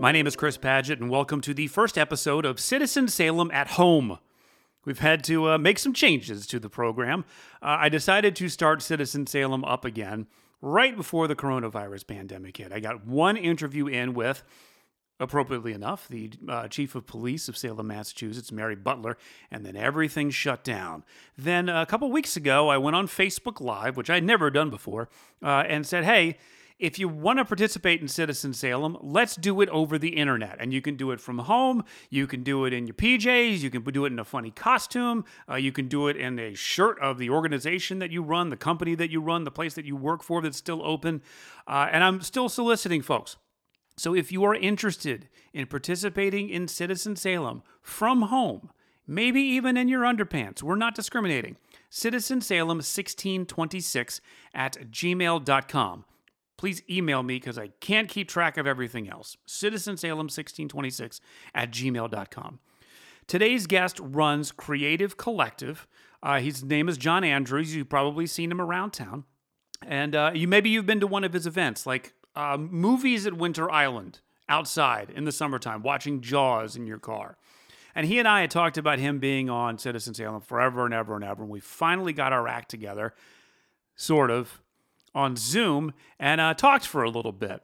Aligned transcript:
My 0.00 0.12
name 0.12 0.28
is 0.28 0.36
Chris 0.36 0.56
Paget, 0.56 1.00
and 1.00 1.10
welcome 1.10 1.40
to 1.40 1.52
the 1.52 1.66
first 1.66 1.98
episode 1.98 2.44
of 2.44 2.60
Citizen 2.60 3.08
Salem 3.08 3.50
at 3.50 3.70
Home. 3.70 4.20
We've 4.84 5.00
had 5.00 5.24
to 5.24 5.50
uh, 5.50 5.58
make 5.58 5.80
some 5.80 5.92
changes 5.92 6.46
to 6.46 6.60
the 6.60 6.70
program. 6.70 7.24
Uh, 7.60 7.78
I 7.80 7.88
decided 7.88 8.36
to 8.36 8.48
start 8.48 8.80
Citizen 8.80 9.26
Salem 9.26 9.64
up 9.64 9.84
again 9.84 10.28
right 10.62 10.96
before 10.96 11.26
the 11.26 11.34
coronavirus 11.34 12.06
pandemic 12.06 12.58
hit. 12.58 12.72
I 12.72 12.78
got 12.78 13.08
one 13.08 13.36
interview 13.36 13.88
in 13.88 14.14
with, 14.14 14.44
appropriately 15.18 15.72
enough, 15.72 16.06
the 16.06 16.30
uh, 16.48 16.68
chief 16.68 16.94
of 16.94 17.04
police 17.08 17.48
of 17.48 17.56
Salem, 17.56 17.88
Massachusetts, 17.88 18.52
Mary 18.52 18.76
Butler, 18.76 19.18
and 19.50 19.66
then 19.66 19.74
everything 19.74 20.30
shut 20.30 20.62
down. 20.62 21.02
Then 21.36 21.68
a 21.68 21.86
couple 21.86 22.08
weeks 22.12 22.36
ago, 22.36 22.68
I 22.68 22.78
went 22.78 22.94
on 22.94 23.08
Facebook 23.08 23.60
Live, 23.60 23.96
which 23.96 24.10
I'd 24.10 24.22
never 24.22 24.48
done 24.48 24.70
before, 24.70 25.08
uh, 25.42 25.64
and 25.66 25.84
said, 25.84 26.04
hey, 26.04 26.38
if 26.78 26.98
you 26.98 27.08
want 27.08 27.38
to 27.38 27.44
participate 27.44 28.00
in 28.00 28.06
Citizen 28.06 28.54
Salem, 28.54 28.96
let's 29.00 29.34
do 29.34 29.60
it 29.60 29.68
over 29.70 29.98
the 29.98 30.16
internet. 30.16 30.56
And 30.60 30.72
you 30.72 30.80
can 30.80 30.96
do 30.96 31.10
it 31.10 31.20
from 31.20 31.38
home. 31.38 31.84
You 32.08 32.26
can 32.28 32.44
do 32.44 32.64
it 32.64 32.72
in 32.72 32.86
your 32.86 32.94
PJs. 32.94 33.60
You 33.60 33.70
can 33.70 33.82
do 33.82 34.04
it 34.04 34.12
in 34.12 34.18
a 34.18 34.24
funny 34.24 34.52
costume. 34.52 35.24
Uh, 35.48 35.56
you 35.56 35.72
can 35.72 35.88
do 35.88 36.06
it 36.06 36.16
in 36.16 36.38
a 36.38 36.54
shirt 36.54 36.98
of 37.00 37.18
the 37.18 37.30
organization 37.30 37.98
that 37.98 38.12
you 38.12 38.22
run, 38.22 38.50
the 38.50 38.56
company 38.56 38.94
that 38.94 39.10
you 39.10 39.20
run, 39.20 39.42
the 39.44 39.50
place 39.50 39.74
that 39.74 39.84
you 39.84 39.96
work 39.96 40.22
for 40.22 40.40
that's 40.40 40.56
still 40.56 40.82
open. 40.84 41.20
Uh, 41.66 41.88
and 41.90 42.04
I'm 42.04 42.20
still 42.20 42.48
soliciting 42.48 43.02
folks. 43.02 43.36
So 43.96 44.14
if 44.14 44.30
you 44.30 44.44
are 44.44 44.54
interested 44.54 45.28
in 45.52 45.66
participating 45.66 46.48
in 46.48 46.68
Citizen 46.68 47.16
Salem 47.16 47.64
from 47.82 48.22
home, 48.22 48.70
maybe 49.04 49.40
even 49.40 49.76
in 49.76 49.88
your 49.88 50.02
underpants, 50.02 50.62
we're 50.62 50.76
not 50.76 50.94
discriminating. 50.94 51.56
Citizen 51.90 52.40
Salem 52.40 52.78
1626 52.78 54.20
at 54.54 54.76
gmail.com 54.92 56.04
please 56.58 56.82
email 56.90 57.22
me 57.22 57.36
because 57.36 57.56
I 57.56 57.68
can't 57.80 58.08
keep 58.08 58.28
track 58.28 58.58
of 58.58 58.66
everything 58.66 59.08
else. 59.08 59.38
CitizenSalem1626 59.46 61.20
at 61.54 61.70
gmail.com. 61.70 62.58
Today's 63.26 63.66
guest 63.66 64.00
runs 64.02 64.52
Creative 64.52 65.16
Collective. 65.16 65.86
Uh, 66.22 66.40
his 66.40 66.62
name 66.62 66.88
is 66.88 66.98
John 66.98 67.24
Andrews. 67.24 67.74
You've 67.74 67.88
probably 67.88 68.26
seen 68.26 68.50
him 68.50 68.60
around 68.60 68.90
town. 68.90 69.24
And 69.86 70.16
uh, 70.16 70.32
you 70.34 70.48
maybe 70.48 70.70
you've 70.70 70.86
been 70.86 71.00
to 71.00 71.06
one 71.06 71.24
of 71.24 71.32
his 71.32 71.46
events, 71.46 71.86
like 71.86 72.14
uh, 72.34 72.56
movies 72.58 73.26
at 73.26 73.34
Winter 73.34 73.70
Island 73.70 74.20
outside 74.48 75.10
in 75.10 75.24
the 75.24 75.32
summertime, 75.32 75.82
watching 75.82 76.20
Jaws 76.20 76.74
in 76.74 76.86
your 76.86 76.98
car. 76.98 77.36
And 77.94 78.06
he 78.06 78.18
and 78.18 78.26
I 78.26 78.40
had 78.40 78.50
talked 78.50 78.78
about 78.78 78.98
him 78.98 79.18
being 79.18 79.48
on 79.48 79.78
Citizen 79.78 80.14
Salem 80.14 80.40
forever 80.40 80.84
and 80.84 80.94
ever 80.94 81.14
and 81.14 81.24
ever. 81.24 81.42
And 81.42 81.50
we 81.50 81.60
finally 81.60 82.12
got 82.12 82.32
our 82.32 82.48
act 82.48 82.68
together, 82.70 83.14
sort 83.94 84.30
of, 84.30 84.60
on 85.14 85.36
Zoom 85.36 85.92
and 86.18 86.40
uh, 86.40 86.54
talked 86.54 86.86
for 86.86 87.02
a 87.02 87.10
little 87.10 87.32
bit. 87.32 87.62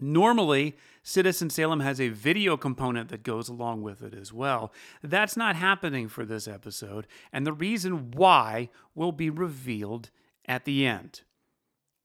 Normally, 0.00 0.76
Citizen 1.02 1.50
Salem 1.50 1.80
has 1.80 2.00
a 2.00 2.08
video 2.08 2.56
component 2.56 3.10
that 3.10 3.22
goes 3.22 3.48
along 3.48 3.82
with 3.82 4.02
it 4.02 4.12
as 4.12 4.32
well. 4.32 4.72
That's 5.02 5.36
not 5.36 5.56
happening 5.56 6.08
for 6.08 6.24
this 6.24 6.48
episode, 6.48 7.06
and 7.32 7.46
the 7.46 7.52
reason 7.52 8.10
why 8.10 8.70
will 8.94 9.12
be 9.12 9.30
revealed 9.30 10.10
at 10.46 10.64
the 10.64 10.84
end. 10.86 11.22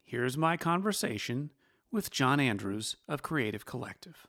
Here's 0.06 0.38
my 0.38 0.56
conversation 0.56 1.52
with 1.92 2.12
John 2.12 2.40
Andrews 2.40 2.96
of 3.08 3.22
Creative 3.22 3.66
Collective. 3.66 4.28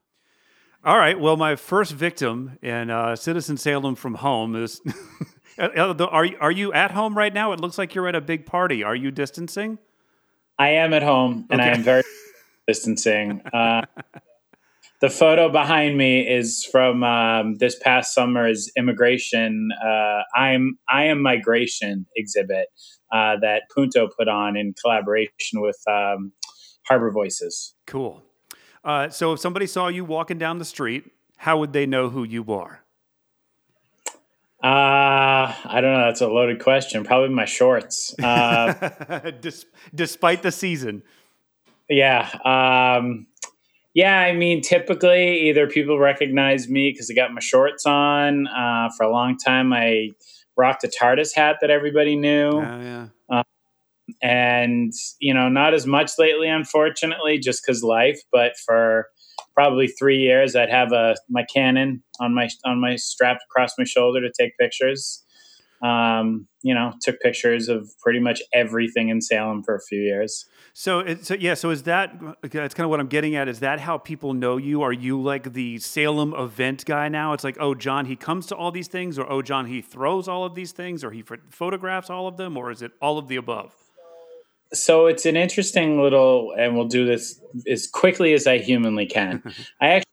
All 0.83 0.97
right. 0.97 1.19
Well, 1.19 1.37
my 1.37 1.57
first 1.57 1.93
victim 1.93 2.59
in 2.63 2.89
uh, 2.89 3.15
Citizen 3.17 3.57
Salem 3.57 3.95
from 3.95 4.15
home 4.15 4.57
is. 4.57 4.81
Are, 5.59 6.27
are 6.41 6.51
you 6.51 6.73
at 6.73 6.93
home 6.93 7.19
right 7.19 7.35
now? 7.35 7.53
It 7.53 7.61
looks 7.61 7.77
like 7.77 7.95
you're 7.95 8.09
at 8.09 8.15
a 8.15 8.21
big 8.21 8.47
party. 8.47 8.83
Are 8.83 8.95
you 8.95 9.11
distancing? 9.11 9.79
I 10.61 10.73
am 10.73 10.93
at 10.93 11.03
home 11.03 11.47
and 11.49 11.59
okay. 11.59 11.71
I 11.71 11.75
am 11.75 11.83
very 11.83 12.05
distancing. 12.69 13.43
Uh, 13.53 13.83
the 15.01 15.09
photo 15.09 15.49
behind 15.49 15.97
me 15.97 16.21
is 16.21 16.63
from 16.71 17.03
um, 17.03 17.57
this 17.57 17.79
past 17.79 18.15
summer's 18.15 18.71
immigration. 18.77 19.71
Uh, 19.83 20.21
I'm 20.37 20.79
I 20.91 21.05
am 21.05 21.23
migration 21.23 22.05
exhibit 22.15 22.67
uh, 23.11 23.37
that 23.41 23.63
Punto 23.75 24.09
put 24.09 24.29
on 24.29 24.59
in 24.59 24.75
collaboration 24.83 25.63
with 25.63 25.79
um, 25.89 26.33
Harbor 26.87 27.11
Voices. 27.11 27.75
Cool. 27.87 28.23
Uh, 28.85 29.09
so 29.09 29.33
if 29.33 29.41
somebody 29.41 29.67
saw 29.67 29.89
you 29.89 30.05
walking 30.05 30.37
down 30.37 30.59
the 30.59 30.67
street, 30.67 31.05
how 31.39 31.59
would 31.59 31.73
they 31.73 31.87
know 31.87 32.11
who 32.11 32.23
you 32.23 32.45
are? 32.53 32.85
Uh, 34.63 35.55
I 35.65 35.81
don't 35.81 35.95
know. 35.95 36.05
That's 36.07 36.21
a 36.21 36.29
loaded 36.29 36.63
question. 36.63 37.03
Probably 37.03 37.31
my 37.31 37.47
shorts. 37.47 38.15
Uh, 38.19 38.91
despite 39.95 40.43
the 40.43 40.53
season. 40.53 41.03
Yeah. 41.89 42.29
Um, 42.45 43.27
yeah. 43.95 44.19
I 44.19 44.33
mean, 44.33 44.61
typically, 44.61 45.49
either 45.49 45.67
people 45.67 45.99
recognize 45.99 46.69
me 46.69 46.91
because 46.93 47.11
I 47.11 47.15
got 47.15 47.33
my 47.33 47.41
shorts 47.41 47.87
on. 47.87 48.47
Uh, 48.49 48.91
for 48.97 49.05
a 49.05 49.11
long 49.11 49.39
time, 49.39 49.73
I 49.73 50.11
rocked 50.57 50.85
a 50.85 50.89
TARDIS 50.89 51.35
hat 51.35 51.57
that 51.63 51.71
everybody 51.71 52.15
knew. 52.15 52.51
Oh, 52.51 52.61
yeah. 52.61 53.07
Uh, 53.31 53.43
and, 54.23 54.93
you 55.21 55.33
know, 55.33 55.49
not 55.49 55.73
as 55.73 55.87
much 55.87 56.13
lately, 56.19 56.49
unfortunately, 56.49 57.39
just 57.39 57.63
because 57.65 57.83
life, 57.83 58.21
but 58.31 58.59
for 58.59 59.09
probably 59.55 59.89
three 59.89 60.19
years, 60.19 60.57
I'd 60.57 60.71
have 60.71 60.93
a 60.93 61.17
my 61.29 61.45
Canon 61.53 62.03
on 62.21 62.35
my 62.35 62.49
on 62.65 62.81
my 62.81 62.97
strapped 62.97 63.43
across 63.51 63.73
my 63.79 63.85
shoulder 63.85 64.21
to 64.21 64.33
take 64.39 64.57
pictures. 64.59 65.25
Um, 65.83 66.47
you 66.61 66.75
know, 66.75 66.93
took 67.01 67.19
pictures 67.21 67.71
of 67.71 67.91
pretty 68.03 68.21
much 68.21 68.43
everything 68.53 69.09
in 69.09 69.23
Salem 69.23 69.63
for 69.63 69.75
a 69.75 69.81
few 69.81 69.99
years. 69.99 70.45
So, 70.75 71.17
so 71.23 71.33
yeah. 71.35 71.55
So 71.55 71.71
is 71.71 71.85
that 71.85 72.15
that's 72.43 72.75
kind 72.75 72.85
of 72.85 72.91
what 72.91 73.01
I'm 73.01 73.07
getting 73.07 73.35
at? 73.35 73.49
Is 73.49 73.61
that 73.61 73.81
how 73.81 73.97
people 73.97 74.35
know 74.35 74.59
you? 74.59 74.83
Are 74.83 74.93
you 74.93 75.21
like 75.21 75.55
the 75.55 75.79
Salem 75.79 76.35
event 76.35 76.85
guy 76.85 77.09
now? 77.09 77.33
It's 77.33 77.45
like, 77.45 77.57
oh, 77.59 77.75
John, 77.75 78.05
he 78.05 78.15
comes 78.15 78.47
to 78.49 78.57
all 78.57 78.71
these 78.71 78.89
things, 78.89 79.19
or 79.19 79.31
oh, 79.31 79.41
John, 79.41 79.67
he 79.67 79.81
throws 79.81 80.29
all 80.29 80.45
of 80.45 80.55
these 80.55 80.73
things, 80.73 81.03
or 81.03 81.13
he 81.13 81.25
photographs 81.49 82.11
all 82.11 82.29
of 82.29 82.37
them, 82.37 82.59
or 82.59 82.71
is 82.71 82.83
it 82.83 82.93
all 83.01 83.17
of 83.17 83.29
the 83.29 83.37
above? 83.37 83.75
So 84.73 85.07
it's 85.07 85.27
an 85.27 85.37
interesting 85.37 86.01
little, 86.01 86.55
and 86.57 86.77
we'll 86.77 86.87
do 86.87 87.05
this 87.05 87.41
as 87.69 87.87
quickly 87.87 88.33
as 88.35 88.47
I 88.47 88.59
humanly 88.59 89.07
can. 89.07 89.43
I 89.81 89.89
actually, 89.89 90.05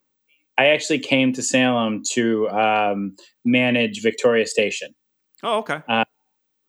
I 0.58 0.66
actually 0.66 0.98
came 0.98 1.32
to 1.34 1.42
Salem 1.42 2.02
to 2.12 2.48
um, 2.48 3.16
manage 3.44 4.02
Victoria 4.02 4.46
Station. 4.46 4.94
Oh, 5.42 5.58
okay. 5.58 5.80
Uh, 5.88 6.04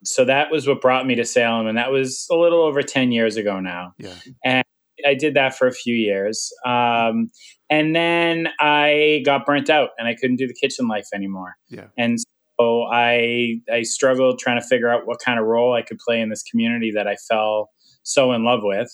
so 0.04 0.26
that 0.26 0.52
was 0.52 0.68
what 0.68 0.82
brought 0.82 1.08
me 1.08 1.16
to 1.16 1.26
Salem, 1.26 1.68
and 1.68 1.78
that 1.78 1.92
was 1.92 2.28
a 2.32 2.36
little 2.36 2.62
over 2.62 2.82
ten 2.82 3.12
years 3.12 3.36
ago 3.36 3.60
now. 3.60 3.94
Yeah, 3.98 4.14
and 4.46 4.64
I 5.06 5.14
did 5.16 5.34
that 5.34 5.58
for 5.58 5.68
a 5.68 5.74
few 5.74 5.96
years, 5.96 6.54
um, 6.66 7.30
and 7.70 7.96
then 7.96 8.50
I 8.60 9.24
got 9.26 9.46
burnt 9.46 9.70
out, 9.70 9.90
and 9.98 10.08
I 10.08 10.16
couldn't 10.16 10.38
do 10.38 10.48
the 10.48 10.54
kitchen 10.54 10.88
life 10.88 11.08
anymore. 11.14 11.56
Yeah, 11.70 11.88
and 11.98 12.18
so 12.60 12.84
I 12.84 13.60
I 13.72 13.82
struggled 13.82 14.40
trying 14.40 14.62
to 14.62 14.66
figure 14.66 14.90
out 14.90 15.06
what 15.06 15.20
kind 15.20 15.40
of 15.40 15.46
role 15.46 15.74
I 15.74 15.82
could 15.82 15.98
play 15.98 16.22
in 16.22 16.30
this 16.30 16.44
community 16.44 16.92
that 16.92 17.08
I 17.08 17.16
fell 17.16 17.72
so 18.04 18.32
in 18.32 18.44
love 18.44 18.62
with. 18.64 18.90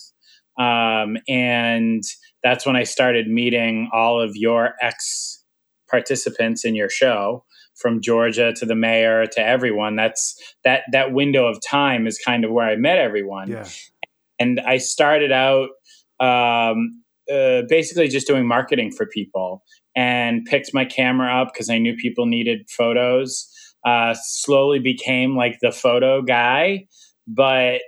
Um, 0.57 1.17
and 1.27 2.03
that's 2.43 2.65
when 2.65 2.75
I 2.75 2.83
started 2.83 3.27
meeting 3.27 3.89
all 3.93 4.21
of 4.21 4.31
your 4.35 4.73
ex 4.81 5.43
participants 5.89 6.65
in 6.65 6.75
your 6.75 6.89
show 6.89 7.43
from 7.75 8.01
Georgia 8.01 8.53
to 8.53 8.65
the 8.65 8.75
mayor 8.75 9.25
to 9.25 9.41
everyone. 9.41 9.95
That's 9.95 10.35
that 10.63 10.83
that 10.91 11.11
window 11.11 11.47
of 11.47 11.59
time 11.61 12.07
is 12.07 12.19
kind 12.19 12.45
of 12.45 12.51
where 12.51 12.67
I 12.67 12.75
met 12.75 12.97
everyone. 12.97 13.49
Yeah. 13.49 13.67
And 14.39 14.59
I 14.61 14.77
started 14.77 15.31
out 15.31 15.69
um, 16.19 17.03
uh, 17.31 17.63
basically 17.67 18.07
just 18.07 18.27
doing 18.27 18.47
marketing 18.47 18.91
for 18.91 19.05
people 19.05 19.63
and 19.95 20.45
picked 20.45 20.73
my 20.73 20.85
camera 20.85 21.41
up 21.41 21.53
because 21.53 21.69
I 21.69 21.77
knew 21.77 21.95
people 21.95 22.25
needed 22.25 22.69
photos. 22.69 23.49
Uh, 23.85 24.15
slowly 24.23 24.79
became 24.79 25.35
like 25.35 25.59
the 25.61 25.71
photo 25.71 26.21
guy, 26.21 26.87
but 27.27 27.81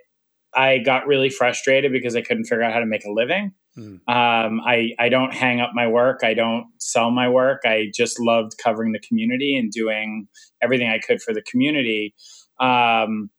I 0.57 0.79
got 0.79 1.05
really 1.05 1.29
frustrated 1.29 1.91
because 1.91 2.15
I 2.15 2.21
couldn't 2.21 2.45
figure 2.45 2.63
out 2.63 2.73
how 2.73 2.79
to 2.79 2.85
make 2.85 3.05
a 3.05 3.11
living. 3.11 3.51
Mm. 3.77 3.99
Um, 4.07 4.59
I, 4.65 4.89
I 4.97 5.07
don't 5.07 5.33
hang 5.33 5.61
up 5.61 5.69
my 5.73 5.87
work. 5.87 6.21
I 6.23 6.33
don't 6.33 6.65
sell 6.79 7.11
my 7.11 7.29
work. 7.29 7.61
I 7.63 7.91
just 7.93 8.19
loved 8.19 8.53
covering 8.57 8.91
the 8.91 8.99
community 8.99 9.55
and 9.55 9.71
doing 9.71 10.27
everything 10.61 10.89
I 10.89 10.97
could 10.97 11.21
for 11.21 11.31
the 11.31 11.43
community. 11.43 12.15
Um, 12.59 13.29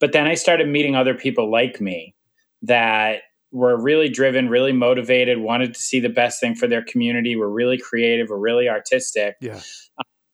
but 0.00 0.12
then 0.12 0.26
I 0.26 0.34
started 0.34 0.68
meeting 0.68 0.96
other 0.96 1.14
people 1.14 1.48
like 1.48 1.80
me 1.80 2.16
that 2.62 3.20
were 3.52 3.80
really 3.80 4.08
driven, 4.08 4.48
really 4.48 4.72
motivated, 4.72 5.38
wanted 5.38 5.74
to 5.74 5.80
see 5.80 6.00
the 6.00 6.08
best 6.08 6.40
thing 6.40 6.56
for 6.56 6.66
their 6.66 6.82
community, 6.82 7.36
were 7.36 7.50
really 7.50 7.78
creative, 7.78 8.30
were 8.30 8.40
really 8.40 8.68
artistic, 8.68 9.36
yeah. 9.40 9.60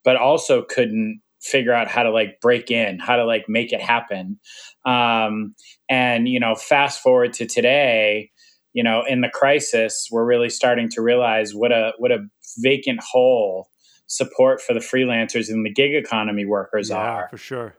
but 0.05 0.17
also 0.17 0.63
couldn't 0.63 1.21
figure 1.41 1.73
out 1.73 1.89
how 1.89 2.03
to 2.03 2.11
like 2.11 2.41
break 2.41 2.71
in, 2.71 2.99
how 2.99 3.17
to 3.17 3.25
like 3.25 3.47
make 3.49 3.73
it 3.73 3.81
happen. 3.81 4.39
Um, 4.85 5.55
and, 5.89 6.29
you 6.29 6.41
know, 6.41 6.55
fast 6.55 7.01
forward 7.01 7.33
to 7.35 7.47
today, 7.47 8.31
you 8.73 8.85
know, 8.85 9.03
in 9.09 9.21
the 9.21 9.29
crisis, 9.29 10.09
we're 10.11 10.25
really 10.25 10.51
starting 10.51 10.89
to 10.91 11.03
realize 11.03 11.55
what 11.55 11.73
a, 11.73 11.93
what 11.99 12.13
a 12.13 12.27
vacant 12.59 13.01
hole 13.01 13.69
support 14.07 14.61
for 14.61 14.75
the 14.75 14.81
freelancers 14.81 15.49
and 15.49 15.65
the 15.65 15.73
gig 15.73 15.95
economy 15.95 16.45
workers 16.45 16.91
yeah, 16.91 16.97
are. 16.97 17.29
For 17.31 17.39
sure. 17.39 17.75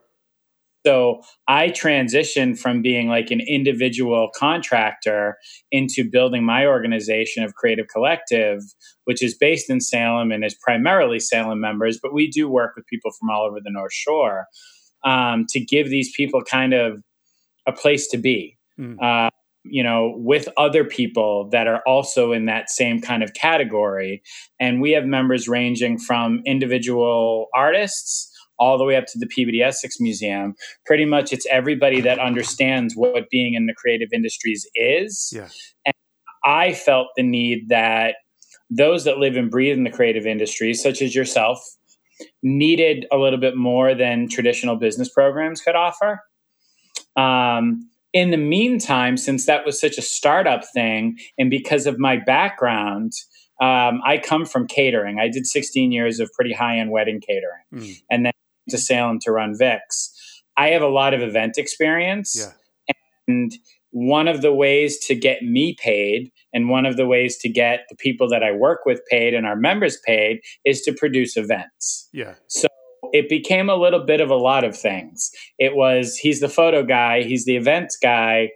So 0.86 1.22
I 1.48 1.70
transitioned 1.70 2.60
from 2.60 2.82
being 2.82 3.08
like 3.08 3.30
an 3.30 3.42
individual 3.42 4.30
contractor 4.36 5.38
into 5.72 6.10
building 6.10 6.44
my 6.44 6.66
organization 6.66 7.44
of 7.44 7.56
Creative 7.56 7.88
Collective, 7.88 8.62
which 9.06 9.24
is 9.24 9.38
based 9.38 9.70
in 9.70 9.80
Salem 9.80 10.32
and 10.32 10.44
is 10.44 10.56
primarily 10.56 11.20
Salem 11.20 11.60
members, 11.60 12.00
but 12.02 12.14
we 12.14 12.28
do 12.28 12.50
work 12.50 12.74
with 12.76 12.88
people 12.88 13.12
from 13.12 13.30
all 13.30 13.46
over 13.46 13.60
the 13.64 13.72
North 13.72 13.94
Shore 13.94 14.48
um, 15.04 15.46
to 15.50 15.60
give 15.60 15.90
these 15.90 16.12
people 16.16 16.42
kind 16.42 16.74
of 16.74 17.04
a 17.68 17.72
place 17.72 18.08
to 18.10 18.18
be. 18.18 18.58
Mm. 18.80 19.02
Uh, 19.02 19.30
you 19.64 19.84
know, 19.84 20.16
with 20.18 20.50
other 20.58 20.84
people 20.84 21.48
that 21.52 21.68
are 21.68 21.84
also 21.86 22.32
in 22.32 22.46
that 22.46 22.70
same 22.72 23.00
kind 23.00 23.22
of 23.22 23.36
category. 23.36 24.24
And 24.60 24.82
we 24.82 24.90
have 24.94 25.06
members 25.06 25.48
ranging 25.48 26.00
from 26.00 26.42
individual 26.48 27.48
artists 27.54 28.31
all 28.62 28.78
the 28.78 28.86
way 28.86 28.96
up 28.96 29.08
to 29.08 29.18
the 29.18 29.26
Peabody 29.26 29.62
Essex 29.62 30.00
Museum. 30.00 30.54
Pretty 30.86 31.04
much 31.04 31.34
it's 31.34 31.48
everybody 31.50 32.00
that 32.02 32.20
understands 32.20 32.94
what 32.96 33.30
being 33.32 33.56
in 33.56 33.66
the 33.66 33.74
creative 33.74 34.10
industries 34.14 34.70
is. 34.76 35.34
Yeah. 35.36 35.50
And 35.86 35.96
I 36.46 36.74
felt 36.74 37.08
the 37.18 37.24
need 37.24 37.70
that 37.70 38.16
those 38.70 39.04
that 39.04 39.18
live 39.18 39.36
and 39.36 39.52
breathe 39.52 39.78
in 39.78 39.84
the 39.84 39.90
creative 39.90 40.26
industries, 40.26 40.82
such 40.82 41.02
as 41.02 41.14
yourself, 41.14 41.60
needed 42.44 43.06
a 43.12 43.18
little 43.18 43.40
bit 43.40 43.58
more 43.58 43.96
than 43.96 44.30
traditional 44.30 44.76
business 44.76 45.10
programs 45.10 45.60
could 45.60 45.76
offer. 45.76 46.22
Um, 47.18 47.90
in 48.14 48.30
the 48.30 48.38
meantime, 48.38 49.18
since 49.18 49.46
that 49.48 49.66
was 49.66 49.80
such 49.80 49.98
a 49.98 50.02
startup 50.02 50.64
thing, 50.74 51.18
and 51.38 51.50
because 51.50 51.88
of 51.88 51.98
my 51.98 52.18
background, 52.18 53.14
um, 53.60 54.02
I 54.06 54.18
come 54.18 54.46
from 54.46 54.68
catering. 54.68 55.20
I 55.20 55.30
did 55.30 55.46
16 55.46 55.92
years 55.92 56.20
of 56.20 56.32
pretty 56.34 56.54
high 56.54 56.78
end 56.78 56.92
wedding 56.92 57.22
catering. 57.22 57.64
Mm. 57.74 58.02
And 58.10 58.26
then 58.26 58.34
to 58.70 58.78
Salem 58.78 59.20
to 59.22 59.32
run 59.32 59.56
Vix. 59.58 60.14
I 60.58 60.70
have 60.70 60.82
a 60.82 60.88
lot 60.88 61.14
of 61.14 61.22
event 61.22 61.58
experience. 61.58 62.36
Yeah. 62.38 62.96
And 63.28 63.54
one 63.92 64.28
of 64.28 64.42
the 64.42 64.54
ways 64.54 64.98
to 65.00 65.16
get 65.16 65.44
me 65.44 65.76
paid 65.80 66.32
and 66.54 66.70
one 66.70 66.86
of 66.86 66.98
the 66.98 67.06
ways 67.06 67.38
to 67.38 67.50
get 67.50 67.86
the 67.90 67.96
people 67.96 68.28
that 68.30 68.44
I 68.44 68.52
work 68.52 68.86
with 68.86 69.02
paid 69.10 69.34
and 69.34 69.46
our 69.46 69.56
members 69.56 69.98
paid 70.06 70.40
is 70.66 70.82
to 70.84 70.94
produce 70.94 71.38
events. 71.38 72.10
Yeah. 72.14 72.36
So 72.48 72.68
it 73.14 73.30
became 73.30 73.70
a 73.70 73.76
little 73.76 74.04
bit 74.06 74.22
of 74.22 74.30
a 74.30 74.36
lot 74.36 74.64
of 74.64 74.78
things. 74.78 75.32
It 75.60 75.76
was 75.76 76.16
he's 76.18 76.40
the 76.40 76.50
photo 76.50 76.84
guy, 76.84 77.24
he's 77.24 77.46
the 77.46 77.58
events 77.58 77.98
guy, 78.02 78.50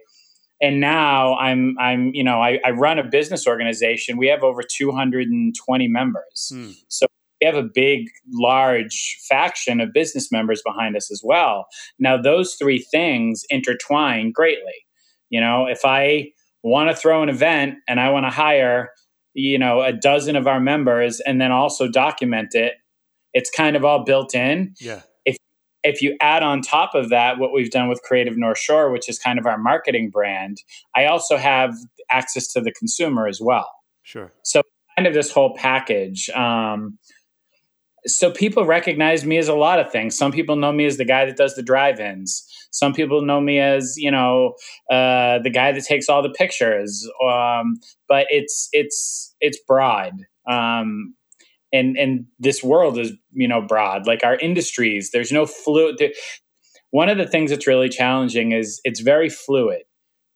and 0.60 0.80
now 0.80 1.36
I'm 1.36 1.76
I'm 1.78 2.10
you 2.14 2.24
know 2.24 2.40
I, 2.40 2.58
I 2.64 2.70
run 2.70 2.98
a 2.98 3.04
business 3.04 3.46
organization. 3.46 4.16
We 4.16 4.28
have 4.28 4.42
over 4.42 4.62
220 4.62 5.88
members, 5.88 6.52
mm. 6.52 6.74
so 6.88 7.06
we 7.40 7.46
have 7.46 7.56
a 7.56 7.62
big, 7.62 8.08
large 8.32 9.18
faction 9.28 9.80
of 9.80 9.92
business 9.92 10.32
members 10.32 10.62
behind 10.64 10.96
us 10.96 11.10
as 11.10 11.20
well. 11.22 11.66
Now, 11.98 12.20
those 12.20 12.54
three 12.54 12.78
things 12.78 13.44
intertwine 13.50 14.32
greatly. 14.32 14.86
You 15.30 15.40
know, 15.40 15.66
if 15.66 15.84
I 15.84 16.30
want 16.62 16.90
to 16.90 16.96
throw 16.96 17.22
an 17.22 17.28
event 17.28 17.76
and 17.88 18.00
I 18.00 18.10
want 18.10 18.26
to 18.26 18.30
hire, 18.30 18.90
you 19.34 19.58
know, 19.58 19.82
a 19.82 19.92
dozen 19.92 20.36
of 20.36 20.46
our 20.46 20.60
members 20.60 21.20
and 21.20 21.40
then 21.40 21.52
also 21.52 21.88
document 21.88 22.54
it, 22.54 22.74
it's 23.34 23.50
kind 23.50 23.76
of 23.76 23.84
all 23.84 24.04
built 24.04 24.34
in. 24.34 24.74
Yeah. 24.80 25.02
If 25.24 25.36
if 25.82 26.00
you 26.00 26.16
add 26.20 26.42
on 26.42 26.62
top 26.62 26.94
of 26.94 27.10
that 27.10 27.38
what 27.38 27.52
we've 27.52 27.70
done 27.70 27.88
with 27.88 28.02
Creative 28.02 28.36
North 28.36 28.58
Shore, 28.58 28.90
which 28.90 29.08
is 29.08 29.18
kind 29.18 29.38
of 29.38 29.46
our 29.46 29.58
marketing 29.58 30.10
brand, 30.10 30.58
I 30.94 31.06
also 31.06 31.36
have 31.36 31.74
access 32.10 32.46
to 32.54 32.60
the 32.60 32.72
consumer 32.72 33.26
as 33.26 33.40
well. 33.40 33.68
Sure. 34.02 34.32
So 34.42 34.62
kind 34.96 35.06
of 35.06 35.14
this 35.14 35.30
whole 35.30 35.54
package. 35.54 36.30
Um, 36.30 36.98
so 38.06 38.30
people 38.30 38.64
recognize 38.64 39.24
me 39.24 39.38
as 39.38 39.48
a 39.48 39.54
lot 39.54 39.80
of 39.80 39.90
things. 39.90 40.16
Some 40.16 40.32
people 40.32 40.56
know 40.56 40.72
me 40.72 40.86
as 40.86 40.96
the 40.96 41.04
guy 41.04 41.24
that 41.24 41.36
does 41.36 41.54
the 41.54 41.62
drive-ins. 41.62 42.46
Some 42.70 42.92
people 42.92 43.22
know 43.22 43.40
me 43.40 43.58
as 43.58 43.94
you 43.96 44.10
know 44.10 44.54
uh, 44.90 45.38
the 45.40 45.50
guy 45.52 45.72
that 45.72 45.84
takes 45.84 46.08
all 46.08 46.22
the 46.22 46.30
pictures. 46.30 47.08
Um, 47.24 47.80
but 48.08 48.26
it's 48.30 48.68
it's 48.72 49.34
it's 49.40 49.58
broad. 49.66 50.12
Um, 50.48 51.14
and 51.72 51.96
and 51.96 52.26
this 52.38 52.62
world 52.62 52.98
is 52.98 53.12
you 53.32 53.48
know 53.48 53.60
broad. 53.60 54.06
Like 54.06 54.24
our 54.24 54.36
industries, 54.36 55.10
there's 55.10 55.32
no 55.32 55.46
fluid. 55.46 56.00
One 56.90 57.08
of 57.08 57.18
the 57.18 57.26
things 57.26 57.50
that's 57.50 57.66
really 57.66 57.88
challenging 57.88 58.52
is 58.52 58.80
it's 58.84 59.00
very 59.00 59.28
fluid, 59.28 59.82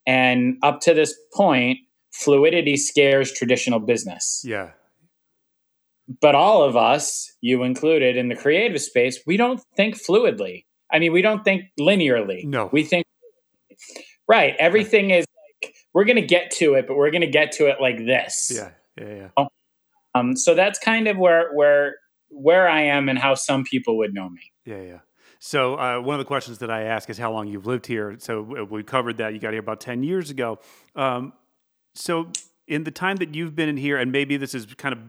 and 0.05 0.57
up 0.61 0.81
to 0.81 0.93
this 0.93 1.15
point, 1.33 1.79
fluidity 2.11 2.75
scares 2.75 3.31
traditional 3.31 3.79
business. 3.79 4.41
Yeah 4.43 4.71
but 6.19 6.35
all 6.35 6.63
of 6.63 6.75
us, 6.75 7.31
you 7.41 7.63
included 7.63 8.17
in 8.17 8.27
the 8.29 8.35
creative 8.35 8.81
space, 8.81 9.19
we 9.25 9.37
don't 9.37 9.61
think 9.75 9.95
fluidly. 9.95 10.65
I 10.91 10.99
mean, 10.99 11.13
we 11.13 11.21
don't 11.21 11.43
think 11.43 11.63
linearly. 11.79 12.43
No. 12.43 12.69
We 12.71 12.83
think, 12.83 13.05
right, 14.27 14.55
everything 14.59 15.11
is 15.11 15.25
like, 15.63 15.75
we're 15.93 16.05
going 16.05 16.17
to 16.17 16.25
get 16.25 16.51
to 16.51 16.73
it, 16.73 16.87
but 16.87 16.97
we're 16.97 17.11
going 17.11 17.21
to 17.21 17.27
get 17.27 17.53
to 17.53 17.67
it 17.67 17.79
like 17.79 17.97
this. 17.97 18.51
Yeah. 18.53 18.71
Yeah. 18.99 19.29
Yeah. 19.37 19.45
Um, 20.13 20.35
so 20.35 20.53
that's 20.55 20.79
kind 20.79 21.07
of 21.07 21.17
where, 21.17 21.53
where, 21.53 21.95
where 22.29 22.67
I 22.67 22.81
am 22.83 23.07
and 23.07 23.17
how 23.17 23.35
some 23.35 23.63
people 23.63 23.97
would 23.99 24.13
know 24.13 24.29
me. 24.29 24.51
Yeah. 24.65 24.81
Yeah. 24.81 24.99
So 25.39 25.75
uh, 25.75 25.99
one 25.99 26.15
of 26.15 26.19
the 26.19 26.25
questions 26.25 26.59
that 26.59 26.69
I 26.69 26.83
ask 26.83 27.09
is 27.09 27.17
how 27.17 27.31
long 27.31 27.47
you've 27.47 27.65
lived 27.65 27.87
here. 27.87 28.15
So 28.19 28.41
we 28.69 28.83
covered 28.83 29.17
that. 29.17 29.33
You 29.33 29.39
got 29.39 29.51
here 29.51 29.59
about 29.59 29.79
10 29.79 30.03
years 30.03 30.29
ago. 30.29 30.59
Um, 30.95 31.33
so 31.95 32.31
in 32.67 32.83
the 32.83 32.91
time 32.91 33.17
that 33.17 33.33
you've 33.33 33.55
been 33.55 33.67
in 33.67 33.77
here, 33.77 33.97
and 33.97 34.11
maybe 34.11 34.37
this 34.37 34.53
is 34.53 34.67
kind 34.75 34.93
of 34.93 34.99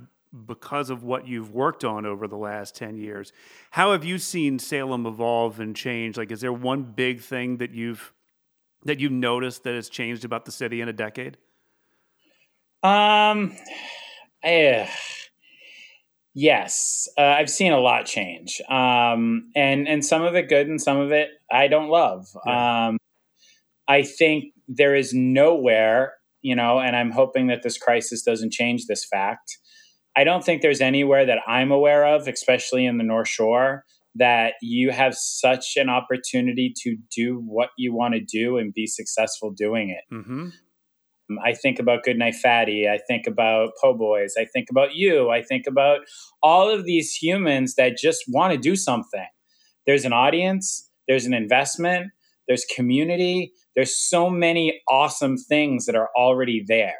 because 0.47 0.89
of 0.89 1.05
what 1.05 1.27
you've 1.27 1.53
worked 1.53 1.85
on 1.85 2.07
over 2.07 2.27
the 2.27 2.37
last 2.37 2.75
10 2.75 2.97
years. 2.97 3.33
How 3.73 3.93
have 3.93 4.05
you 4.05 4.19
seen 4.19 4.59
Salem 4.59 5.07
evolve 5.07 5.61
and 5.61 5.77
change? 5.77 6.17
Like 6.17 6.31
is 6.31 6.41
there 6.41 6.53
one 6.53 6.83
big 6.83 7.21
thing 7.21 7.59
that 7.59 7.73
you've 7.73 8.13
that 8.85 8.99
you've 8.99 9.13
noticed 9.13 9.63
that 9.65 9.75
has 9.75 9.89
changed 9.89 10.25
about 10.25 10.45
the 10.45 10.53
city 10.53 10.81
in 10.81 10.89
a 10.89 10.93
decade? 10.93 11.37
Um 12.83 13.55
eh, 14.43 14.89
yes, 16.35 17.09
uh, 17.17 17.21
I've 17.21 17.51
seen 17.51 17.73
a 17.73 17.79
lot 17.79 18.07
change. 18.07 18.61
Um 18.71 19.51
and 19.55 19.87
and 19.87 20.05
some 20.05 20.23
of 20.23 20.35
it 20.35 20.49
good 20.49 20.67
and 20.67 20.81
some 20.81 20.99
of 20.99 21.13
it 21.13 21.29
I 21.51 21.69
don't 21.69 21.91
love. 21.91 22.27
Yeah. 22.47 22.87
Um 22.87 22.99
I 23.87 24.03
think 24.03 24.55
there 24.67 24.95
is 24.95 25.13
nowhere, 25.13 26.15
you 26.41 26.57
know, 26.57 26.81
and 26.81 26.97
I'm 26.97 27.11
hoping 27.11 27.49
that 27.49 27.63
this 27.63 27.77
crisis 27.77 28.23
doesn't 28.23 28.53
change 28.53 28.87
this 28.87 29.05
fact 29.05 29.59
I 30.17 30.25
don't 30.25 30.45
think 30.45 30.63
there's 30.63 30.81
anywhere 30.81 31.25
that 31.27 31.39
I'm 31.47 31.73
aware 31.73 32.07
of, 32.07 32.29
especially 32.29 32.85
in 32.85 32.99
the 32.99 33.05
North 33.05 33.29
Shore, 33.29 33.85
that 34.15 34.55
you 34.61 34.91
have 34.91 35.15
such 35.15 35.77
an 35.77 35.89
opportunity 35.89 36.73
to 36.83 36.97
do 37.15 37.43
what 37.47 37.71
you 37.79 37.95
want 37.95 38.15
to 38.15 38.21
do 38.21 38.59
and 38.59 38.75
be 38.75 38.87
successful 38.87 39.51
doing 39.51 39.91
it. 39.91 40.15
Mm-hmm. 40.15 40.49
Um, 41.31 41.39
I 41.45 41.55
think 41.55 41.79
about 41.79 42.03
Goodnight 42.03 42.35
Fatty. 42.35 42.89
I 42.89 42.99
think 43.09 43.27
about 43.27 43.71
Po' 43.81 43.95
Boys. 43.95 44.35
I 44.39 44.45
think 44.45 44.69
about 44.71 44.95
you. 44.95 45.31
I 45.31 45.43
think 45.43 45.67
about 45.67 46.01
all 46.43 46.71
of 46.71 46.85
these 46.85 47.15
humans 47.15 47.75
that 47.77 47.97
just 47.97 48.25
want 48.29 48.53
to 48.53 48.59
do 48.59 48.77
something. 48.77 49.27
There's 49.87 50.05
an 50.05 50.13
audience, 50.13 50.91
there's 51.09 51.25
an 51.25 51.35
investment, 51.35 52.13
there's 52.47 52.65
community, 52.65 53.53
there's 53.75 53.97
so 53.97 54.29
many 54.29 54.81
awesome 54.89 55.37
things 55.37 55.87
that 55.87 55.97
are 55.97 56.11
already 56.17 56.63
there. 56.67 56.99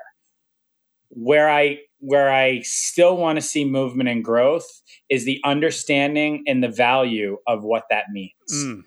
Where 1.11 1.51
I 1.51 1.79
where 2.03 2.33
I 2.33 2.61
still 2.63 3.17
want 3.17 3.37
to 3.37 3.43
see 3.43 3.65
movement 3.65 4.09
and 4.09 4.25
growth 4.25 4.67
is 5.09 5.25
the 5.25 5.41
understanding 5.45 6.43
and 6.49 6.63
the 6.63 6.69
value 6.69 7.39
of 7.47 7.63
what 7.63 7.85
that 7.91 8.07
means. 8.11 8.33
Mm. 8.53 8.83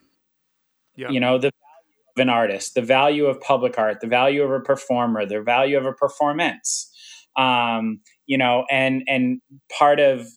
Yeah. 0.97 1.09
You 1.09 1.21
know, 1.21 1.37
the 1.37 1.51
value 1.51 1.95
of 2.17 2.21
an 2.21 2.29
artist, 2.29 2.75
the 2.75 2.81
value 2.81 3.25
of 3.25 3.39
public 3.39 3.79
art, 3.79 4.01
the 4.01 4.07
value 4.07 4.43
of 4.43 4.51
a 4.51 4.59
performer, 4.59 5.25
the 5.25 5.41
value 5.41 5.77
of 5.77 5.85
a 5.85 5.93
performance. 5.93 6.91
Um, 7.37 8.01
you 8.25 8.37
know, 8.37 8.65
and 8.69 9.03
and 9.07 9.39
part 9.71 10.01
of 10.01 10.27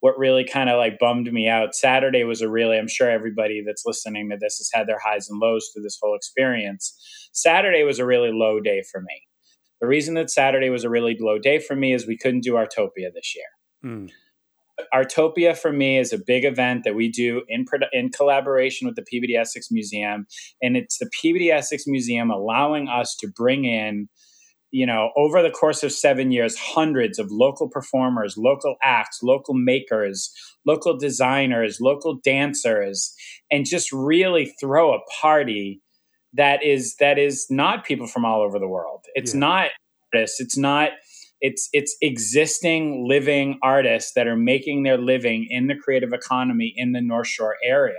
what 0.00 0.18
really 0.18 0.44
kind 0.44 0.70
of 0.70 0.78
like 0.78 0.98
bummed 0.98 1.30
me 1.30 1.48
out. 1.48 1.74
Saturday 1.74 2.24
was 2.24 2.40
a 2.40 2.48
really, 2.48 2.76
I'm 2.76 2.88
sure 2.88 3.08
everybody 3.08 3.62
that's 3.64 3.84
listening 3.86 4.30
to 4.30 4.36
this 4.40 4.56
has 4.56 4.70
had 4.72 4.88
their 4.88 4.98
highs 4.98 5.28
and 5.28 5.38
lows 5.38 5.70
through 5.72 5.84
this 5.84 5.98
whole 6.02 6.16
experience. 6.16 6.96
Saturday 7.32 7.84
was 7.84 7.98
a 7.98 8.06
really 8.06 8.32
low 8.32 8.58
day 8.58 8.82
for 8.90 9.00
me. 9.00 9.22
The 9.82 9.88
reason 9.88 10.14
that 10.14 10.30
Saturday 10.30 10.70
was 10.70 10.84
a 10.84 10.88
really 10.88 11.16
low 11.20 11.40
day 11.40 11.58
for 11.58 11.74
me 11.74 11.92
is 11.92 12.06
we 12.06 12.16
couldn't 12.16 12.44
do 12.44 12.52
Artopia 12.52 13.12
this 13.12 13.34
year. 13.34 13.44
Mm. 13.84 14.10
Artopia 14.94 15.58
for 15.58 15.72
me 15.72 15.98
is 15.98 16.12
a 16.12 16.18
big 16.24 16.44
event 16.44 16.84
that 16.84 16.94
we 16.94 17.10
do 17.10 17.42
in 17.48 17.66
in 17.92 18.10
collaboration 18.10 18.86
with 18.86 18.94
the 18.94 19.02
Peabody 19.02 19.34
Essex 19.34 19.72
Museum, 19.72 20.26
and 20.62 20.76
it's 20.76 20.98
the 20.98 21.10
Peabody 21.20 21.50
Essex 21.50 21.84
Museum 21.88 22.30
allowing 22.30 22.88
us 22.88 23.16
to 23.20 23.28
bring 23.28 23.64
in, 23.64 24.08
you 24.70 24.86
know, 24.86 25.10
over 25.16 25.42
the 25.42 25.50
course 25.50 25.82
of 25.82 25.90
seven 25.90 26.30
years, 26.30 26.56
hundreds 26.56 27.18
of 27.18 27.26
local 27.32 27.68
performers, 27.68 28.36
local 28.38 28.76
acts, 28.84 29.18
local 29.20 29.54
makers, 29.54 30.32
local 30.64 30.96
designers, 30.96 31.80
local 31.80 32.20
dancers, 32.22 33.12
and 33.50 33.66
just 33.66 33.92
really 33.92 34.54
throw 34.60 34.94
a 34.94 35.00
party 35.20 35.81
that 36.34 36.62
is 36.62 36.96
that 36.96 37.18
is 37.18 37.46
not 37.50 37.84
people 37.84 38.06
from 38.06 38.24
all 38.24 38.42
over 38.42 38.58
the 38.58 38.68
world. 38.68 39.04
It's 39.14 39.34
yeah. 39.34 39.40
not 39.40 39.70
artists. 40.14 40.40
It's 40.40 40.56
not 40.56 40.90
it's 41.40 41.68
it's 41.72 41.96
existing 42.00 43.06
living 43.08 43.58
artists 43.62 44.12
that 44.14 44.26
are 44.26 44.36
making 44.36 44.84
their 44.84 44.98
living 44.98 45.46
in 45.50 45.66
the 45.66 45.74
creative 45.74 46.12
economy 46.12 46.72
in 46.76 46.92
the 46.92 47.00
North 47.02 47.26
Shore 47.28 47.56
area. 47.64 47.94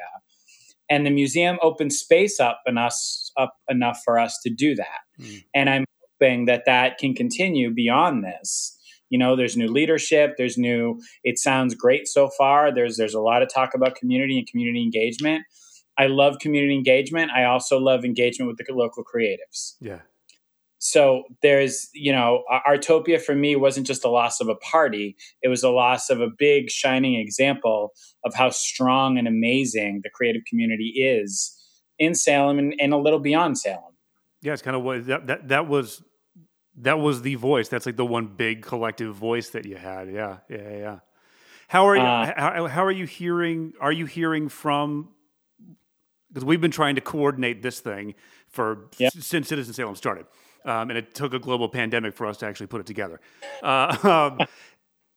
and 0.89 1.05
the 1.05 1.11
museum 1.11 1.57
opened 1.61 1.93
space 1.93 2.39
up 2.39 2.61
enough 2.65 2.95
up 3.37 3.55
enough 3.69 4.01
for 4.03 4.19
us 4.19 4.39
to 4.43 4.49
do 4.49 4.75
that. 4.75 4.99
Mm. 5.19 5.43
And 5.53 5.69
I'm 5.69 5.85
hoping 6.21 6.45
that 6.45 6.63
that 6.65 6.97
can 6.97 7.13
continue 7.13 7.73
beyond 7.73 8.23
this. 8.23 8.77
You 9.09 9.19
know, 9.19 9.35
there's 9.35 9.55
new 9.57 9.67
leadership. 9.67 10.35
There's 10.37 10.57
new. 10.57 10.99
It 11.23 11.37
sounds 11.37 11.75
great 11.75 12.07
so 12.07 12.29
far. 12.37 12.73
There's 12.73 12.97
there's 12.97 13.13
a 13.13 13.21
lot 13.21 13.41
of 13.41 13.53
talk 13.53 13.73
about 13.75 13.95
community 13.95 14.37
and 14.37 14.47
community 14.47 14.81
engagement. 14.81 15.43
I 15.97 16.07
love 16.07 16.39
community 16.39 16.73
engagement. 16.73 17.31
I 17.31 17.43
also 17.45 17.79
love 17.79 18.03
engagement 18.03 18.49
with 18.49 18.57
the 18.57 18.73
local 18.73 19.03
creatives. 19.03 19.75
Yeah. 19.79 19.99
So 20.79 21.23
there's, 21.41 21.89
you 21.93 22.11
know, 22.11 22.43
Artopia 22.67 23.21
for 23.21 23.35
me 23.35 23.55
wasn't 23.55 23.87
just 23.87 24.03
a 24.03 24.09
loss 24.09 24.41
of 24.41 24.49
a 24.49 24.55
party, 24.55 25.15
it 25.41 25.47
was 25.47 25.63
a 25.63 25.69
loss 25.69 26.09
of 26.09 26.19
a 26.19 26.27
big 26.37 26.69
shining 26.69 27.15
example 27.15 27.93
of 28.25 28.33
how 28.33 28.49
strong 28.49 29.17
and 29.17 29.25
amazing 29.25 30.01
the 30.03 30.09
creative 30.09 30.41
community 30.45 30.89
is 30.97 31.57
in 31.99 32.13
Salem 32.15 32.59
and, 32.59 32.75
and 32.81 32.93
a 32.93 32.97
little 32.97 33.19
beyond 33.19 33.57
Salem. 33.57 33.93
Yeah, 34.41 34.51
it's 34.51 34.61
kind 34.61 34.75
of 34.75 34.83
what 34.83 35.07
that, 35.07 35.27
that 35.27 35.47
that 35.47 35.67
was 35.69 36.03
that 36.79 36.99
was 36.99 37.21
the 37.21 37.35
voice. 37.35 37.69
That's 37.69 37.85
like 37.85 37.95
the 37.95 38.05
one 38.05 38.27
big 38.27 38.61
collective 38.61 39.15
voice 39.15 39.51
that 39.51 39.65
you 39.65 39.77
had. 39.77 40.11
Yeah, 40.11 40.39
yeah, 40.49 40.69
yeah. 40.69 40.99
How 41.69 41.87
are 41.87 41.95
you? 41.95 42.01
Uh, 42.01 42.33
how, 42.35 42.67
how 42.67 42.83
are 42.83 42.91
you 42.91 43.05
hearing? 43.05 43.71
Are 43.79 43.91
you 43.93 44.05
hearing 44.05 44.49
from? 44.49 45.09
Because 46.33 46.45
we've 46.45 46.61
been 46.61 46.71
trying 46.71 46.95
to 46.95 47.01
coordinate 47.01 47.61
this 47.61 47.79
thing 47.79 48.15
for 48.47 48.89
yeah. 48.97 49.09
since 49.13 49.47
Citizen 49.47 49.73
Salem 49.73 49.95
started 49.95 50.25
um, 50.65 50.89
and 50.89 50.97
it 50.97 51.13
took 51.13 51.33
a 51.33 51.39
global 51.39 51.69
pandemic 51.69 52.13
for 52.13 52.25
us 52.27 52.37
to 52.37 52.45
actually 52.45 52.67
put 52.67 52.81
it 52.81 52.87
together. 52.87 53.19
Uh, 53.61 53.97
um, 54.39 54.47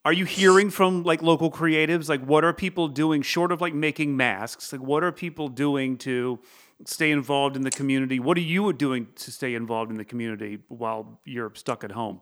are 0.05 0.13
you 0.13 0.25
hearing 0.25 0.69
from 0.69 1.03
like 1.03 1.21
local 1.21 1.51
creatives? 1.51 2.09
Like, 2.09 2.21
what 2.21 2.43
are 2.43 2.53
people 2.53 2.87
doing 2.87 3.21
short 3.21 3.51
of 3.51 3.61
like 3.61 3.73
making 3.73 4.15
masks? 4.15 4.71
Like, 4.71 4.81
what 4.81 5.03
are 5.03 5.11
people 5.11 5.47
doing 5.49 5.97
to 5.99 6.39
stay 6.85 7.11
involved 7.11 7.55
in 7.55 7.63
the 7.63 7.71
community? 7.71 8.19
What 8.19 8.37
are 8.37 8.41
you 8.41 8.71
doing 8.73 9.07
to 9.15 9.31
stay 9.31 9.55
involved 9.55 9.91
in 9.91 9.97
the 9.97 10.05
community 10.05 10.59
while 10.67 11.19
you're 11.25 11.51
stuck 11.55 11.83
at 11.83 11.91
home? 11.91 12.21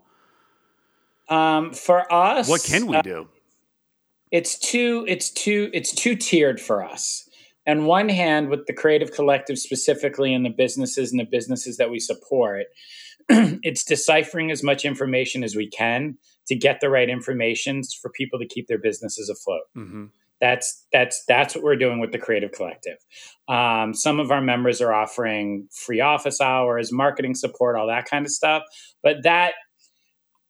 Um, 1.27 1.73
for 1.73 2.11
us, 2.11 2.47
what 2.47 2.63
can 2.63 2.85
we 2.85 2.97
uh, 2.97 3.01
do? 3.01 3.27
It's 4.31 4.57
too, 4.57 5.05
it's 5.07 5.29
too, 5.29 5.69
it's 5.73 5.93
too 5.93 6.15
tiered 6.15 6.59
for 6.59 6.83
us. 6.83 7.24
On 7.67 7.85
one 7.85 8.09
hand, 8.09 8.49
with 8.49 8.67
the 8.67 8.73
creative 8.73 9.11
collective 9.11 9.57
specifically 9.57 10.33
and 10.33 10.45
the 10.45 10.49
businesses 10.49 11.11
and 11.11 11.19
the 11.19 11.25
businesses 11.25 11.77
that 11.77 11.89
we 11.89 11.99
support, 11.99 12.65
it's 13.29 13.83
deciphering 13.83 14.51
as 14.51 14.63
much 14.63 14.85
information 14.85 15.43
as 15.43 15.55
we 15.55 15.67
can 15.67 16.17
to 16.47 16.55
get 16.55 16.79
the 16.79 16.89
right 16.89 17.09
information 17.09 17.81
for 18.01 18.09
people 18.09 18.37
to 18.39 18.45
keep 18.45 18.67
their 18.67 18.77
businesses 18.77 19.29
afloat. 19.29 19.63
Mm-hmm. 19.75 20.05
That's 20.41 20.85
that's 20.91 21.23
that's 21.27 21.55
what 21.55 21.63
we're 21.63 21.77
doing 21.77 21.99
with 21.99 22.11
the 22.11 22.17
Creative 22.17 22.51
Collective. 22.51 22.97
Um, 23.47 23.93
some 23.93 24.19
of 24.19 24.31
our 24.31 24.41
members 24.41 24.81
are 24.81 24.93
offering 24.93 25.69
free 25.71 26.01
office 26.01 26.41
hours, 26.41 26.91
marketing 26.91 27.35
support, 27.35 27.77
all 27.77 27.87
that 27.87 28.05
kind 28.05 28.25
of 28.25 28.31
stuff. 28.31 28.63
But 29.01 29.23
that 29.23 29.53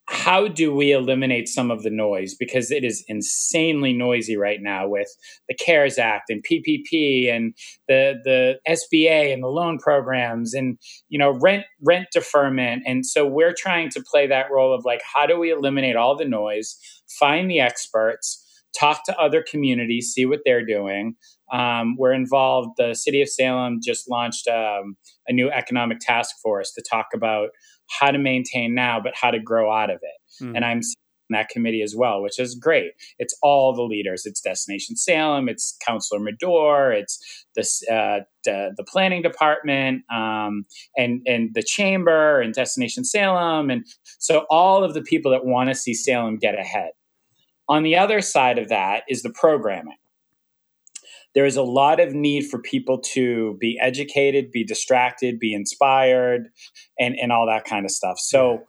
how 0.07 0.47
do 0.47 0.73
we 0.73 0.91
eliminate 0.91 1.47
some 1.47 1.71
of 1.71 1.81
the 1.81 1.89
noise? 1.89 2.35
Because 2.35 2.69
it 2.69 2.83
is 2.83 3.03
insanely 3.07 3.91
noisy 3.91 4.37
right 4.37 4.61
now 4.61 4.87
with 4.87 5.07
the 5.47 5.55
cares 5.55 5.97
act 5.97 6.29
and 6.29 6.43
ppp 6.43 7.29
and 7.31 7.53
the 7.87 8.15
the 8.23 8.59
sba 8.69 9.33
and 9.33 9.43
the 9.43 9.47
loan 9.47 9.79
programs 9.79 10.53
and 10.53 10.77
you 11.09 11.17
know 11.17 11.31
rent 11.41 11.65
rent 11.81 12.07
deferment. 12.13 12.83
And 12.85 13.05
so 13.05 13.25
we're 13.25 13.55
trying 13.57 13.89
to 13.89 14.03
play 14.11 14.27
that 14.27 14.51
role 14.51 14.73
of 14.73 14.85
like 14.85 15.01
how 15.01 15.25
do 15.25 15.39
we 15.39 15.51
eliminate 15.51 15.95
all 15.95 16.15
the 16.15 16.25
noise 16.25 16.77
find 17.19 17.49
the 17.49 17.59
experts 17.59 18.41
talk 18.77 19.03
to 19.05 19.17
other 19.17 19.43
communities 19.49 20.11
see 20.13 20.25
what 20.25 20.41
they're 20.45 20.65
doing. 20.65 21.15
Um, 21.51 21.95
we're 21.97 22.13
involved 22.13 22.71
the 22.77 22.93
city 22.93 23.21
of 23.21 23.29
salem 23.29 23.79
just 23.83 24.09
launched 24.09 24.47
um, 24.47 24.97
a 25.27 25.33
new 25.33 25.49
economic 25.49 25.99
task 25.99 26.35
force 26.41 26.73
to 26.73 26.83
talk 26.87 27.07
about 27.13 27.49
how 27.87 28.11
to 28.11 28.17
maintain 28.17 28.73
now, 28.73 28.99
but 28.99 29.13
how 29.15 29.31
to 29.31 29.39
grow 29.39 29.71
out 29.71 29.89
of 29.89 29.99
it. 30.01 30.43
Mm. 30.43 30.55
And 30.55 30.65
I'm 30.65 30.81
in 31.29 31.33
that 31.33 31.49
committee 31.49 31.81
as 31.81 31.95
well, 31.95 32.21
which 32.21 32.39
is 32.39 32.55
great. 32.55 32.91
It's 33.17 33.35
all 33.41 33.73
the 33.73 33.81
leaders. 33.81 34.25
It's 34.25 34.41
Destination 34.41 34.95
Salem. 34.95 35.49
It's 35.49 35.77
Councillor 35.85 36.19
Madore. 36.19 36.93
It's 36.93 37.45
this 37.55 37.83
uh, 37.89 38.19
the, 38.43 38.73
the 38.77 38.83
planning 38.83 39.21
department 39.21 40.03
um, 40.13 40.65
and 40.95 41.21
and 41.25 41.49
the 41.53 41.63
chamber 41.63 42.41
and 42.41 42.53
Destination 42.53 43.03
Salem, 43.03 43.69
and 43.69 43.85
so 44.19 44.45
all 44.49 44.83
of 44.83 44.93
the 44.93 45.01
people 45.01 45.31
that 45.31 45.45
want 45.45 45.69
to 45.69 45.75
see 45.75 45.93
Salem 45.93 46.37
get 46.37 46.57
ahead. 46.57 46.91
On 47.67 47.81
the 47.81 47.97
other 47.97 48.21
side 48.21 48.59
of 48.59 48.69
that 48.69 49.03
is 49.09 49.23
the 49.23 49.31
programming 49.31 49.97
there 51.35 51.45
is 51.45 51.57
a 51.57 51.63
lot 51.63 51.99
of 51.99 52.13
need 52.13 52.47
for 52.47 52.59
people 52.59 52.99
to 53.13 53.57
be 53.59 53.77
educated, 53.79 54.51
be 54.51 54.63
distracted, 54.63 55.37
be 55.37 55.53
inspired, 55.53 56.47
and, 56.97 57.15
and 57.21 57.31
all 57.31 57.45
that 57.45 57.65
kind 57.65 57.85
of 57.85 57.91
stuff. 57.91 58.17
So 58.17 58.63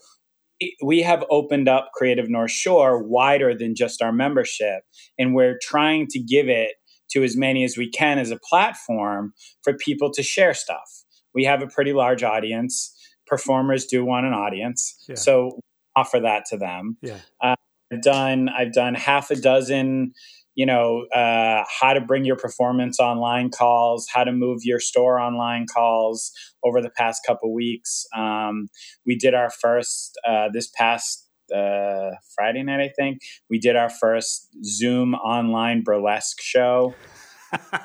it, 0.58 0.75
we 0.85 1.00
have 1.02 1.25
opened 1.30 1.68
up 1.68 1.90
Creative 1.94 2.28
North 2.28 2.50
Shore 2.50 3.02
wider 3.02 3.54
than 3.56 3.75
just 3.76 4.02
our 4.02 4.12
membership, 4.12 4.82
and 5.18 5.35
we're 5.35 5.58
trying 5.62 6.08
to 6.08 6.18
give 6.18 6.49
it 6.49 6.73
to 7.12 7.23
as 7.23 7.37
many 7.37 7.62
as 7.62 7.76
we 7.76 7.88
can 7.88 8.18
as 8.18 8.32
a 8.32 8.38
platform 8.38 9.32
for 9.62 9.75
people 9.75 10.11
to 10.12 10.23
share 10.23 10.52
stuff. 10.52 11.04
We 11.35 11.44
have 11.44 11.62
a 11.62 11.68
pretty 11.68 11.92
large 11.92 12.25
audience. 12.25 12.92
Performers 13.28 13.87
do 13.87 14.04
want 14.04 14.26
an 14.26 14.32
audience, 14.32 15.04
yeah. 15.08 15.14
so 15.14 15.61
offer 15.94 16.20
that 16.20 16.44
to 16.46 16.56
them. 16.56 16.96
Yeah. 17.00 17.18
Uh, 17.40 17.54
I've 17.92 18.02
done 18.02 18.49
I've 18.49 18.73
done 18.73 18.94
half 18.94 19.30
a 19.30 19.37
dozen 19.37 20.12
you 20.56 20.66
know 20.66 21.04
uh, 21.14 21.62
how 21.80 21.92
to 21.92 22.00
bring 22.00 22.25
your 22.25 22.36
performance 22.36 22.98
online 22.98 23.50
calls 23.50 24.08
how 24.12 24.25
to 24.25 24.32
move 24.32 24.60
your 24.64 24.80
store 24.80 25.20
online 25.20 25.66
calls 25.72 26.32
over 26.64 26.82
the 26.82 26.90
past 26.90 27.22
couple 27.25 27.54
weeks. 27.54 28.06
Um, 28.16 28.68
we 29.06 29.16
did 29.16 29.34
our 29.34 29.50
first 29.50 30.18
uh, 30.26 30.48
this 30.52 30.68
past 30.68 31.22
uh, 31.54 32.10
friday 32.34 32.64
night 32.64 32.80
i 32.80 32.90
think 32.98 33.20
we 33.48 33.56
did 33.60 33.76
our 33.76 33.88
first 33.88 34.48
zoom 34.64 35.14
online 35.14 35.82
burlesque 35.84 36.40
show. 36.40 36.92